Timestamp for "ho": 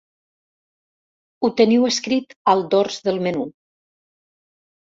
1.43-1.51